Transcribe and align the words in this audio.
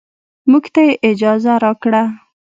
موږ 0.49 0.65
ته 0.73 0.81
يې 0.87 0.91
اجازه 1.09 1.53
راکړه. 1.63 2.03